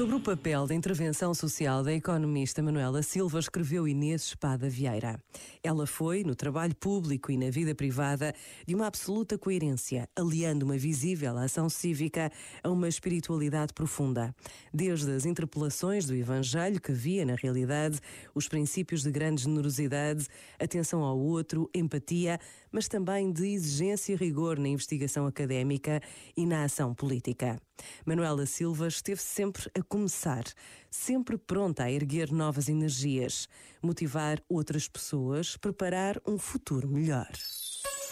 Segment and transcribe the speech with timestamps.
[0.00, 5.22] Sobre o papel da intervenção social da economista Manuela Silva, escreveu Inês Espada Vieira.
[5.62, 8.34] Ela foi, no trabalho público e na vida privada,
[8.66, 12.32] de uma absoluta coerência, aliando uma visível ação cívica
[12.62, 14.34] a uma espiritualidade profunda.
[14.72, 18.00] Desde as interpelações do Evangelho, que via, na realidade,
[18.34, 20.26] os princípios de grande generosidade,
[20.58, 22.40] atenção ao outro, empatia,
[22.72, 26.00] mas também de exigência e rigor na investigação académica
[26.36, 27.60] e na ação política.
[28.04, 30.44] Manuela Silva esteve sempre a começar,
[30.90, 33.48] sempre pronta a erguer novas energias,
[33.82, 37.30] motivar outras pessoas, preparar um futuro melhor.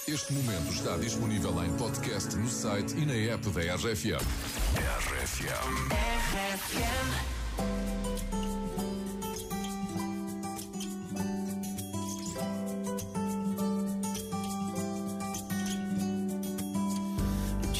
[0.08, 4.24] Este momento está disponível em podcast no site e na app da RFM.
[4.74, 5.88] RFM.
[6.32, 7.28] RFM.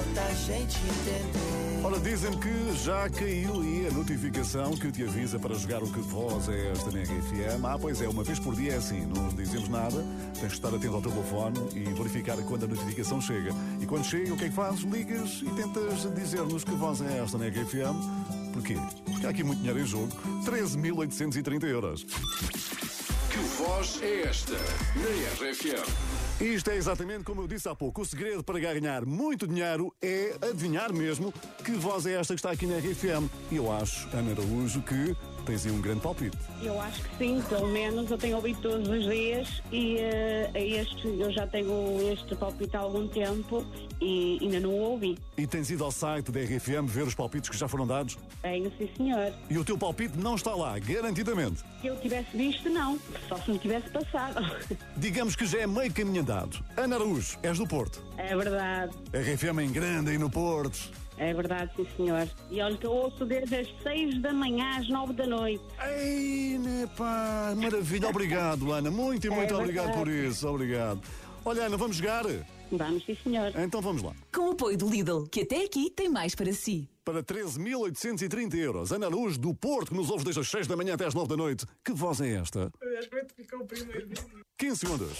[0.00, 1.84] falta a gente entender.
[1.84, 6.00] Ora, dizem que já caiu aí a notificação que te avisa para jogar o que
[6.00, 7.64] voz é esta na RFM.
[7.64, 10.68] Ah, pois é, uma vez por dia é assim, não dizemos nada, tens de estar
[10.68, 13.50] atento ao telefone e verificar quando a notificação chega.
[13.80, 14.80] E quando chega, o que é que fazes?
[14.80, 18.52] Ligas e tentas dizer-nos que voz é esta na RFM.
[18.52, 18.76] Porquê?
[19.06, 20.08] Porque há aqui muito dinheiro em jogo.
[20.44, 22.04] 13.830 euros.
[22.04, 26.19] Que voz é esta na RFM?
[26.40, 28.00] Isto é exatamente como eu disse há pouco.
[28.00, 32.50] O segredo para ganhar muito dinheiro é adivinhar mesmo que voz é esta que está
[32.50, 33.28] aqui na RFM.
[33.50, 35.14] E eu acho, Ana Araújo, que
[35.50, 36.38] tens aí um grande palpite.
[36.62, 41.08] Eu acho que sim, pelo menos eu tenho ouvido todos os dias e uh, este,
[41.08, 43.66] eu já tenho este palpite há algum tempo
[44.00, 45.18] e ainda não o ouvi.
[45.36, 48.16] E tens ido ao site da RFM ver os palpites que já foram dados?
[48.42, 49.32] Tenho, sim senhor.
[49.48, 51.64] E o teu palpite não está lá, garantidamente?
[51.80, 52.96] Se eu tivesse visto, não.
[53.28, 54.40] Só se me tivesse passado.
[54.96, 56.64] Digamos que já é meio caminho andado.
[56.76, 58.00] Ana Araújo, és do Porto.
[58.28, 58.92] É verdade.
[59.14, 60.78] RFM em grande aí no Porto.
[61.16, 62.28] É verdade, sim, senhor.
[62.50, 65.62] E olha que eu ouço desde as 6 da manhã às 9 da noite.
[65.98, 68.08] Ei, né, pá, maravilha.
[68.08, 68.90] Obrigado, Ana.
[68.90, 70.48] Muito e muito é obrigado por isso.
[70.48, 71.00] Obrigado.
[71.44, 72.24] Olha, Ana, vamos jogar?
[72.72, 73.52] Vamos, sim, senhor.
[73.58, 74.14] Então vamos lá.
[74.32, 76.88] Com o apoio do Lidl, que até aqui tem mais para si.
[77.04, 78.92] Para 13.830 euros.
[78.92, 81.28] Ana Luz, do Porto, que nos ouve desde as 6 da manhã até às 9
[81.28, 81.66] da noite.
[81.84, 82.70] Que voz é esta?
[82.98, 84.24] Acho que ficar o primeiro vídeo.
[84.56, 85.18] 15 segundos.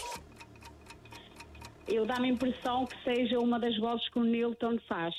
[1.90, 5.14] Eu dá-me a impressão que seja uma das vozes que o Nilton faz.